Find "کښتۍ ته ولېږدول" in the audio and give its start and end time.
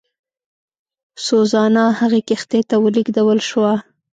2.29-3.39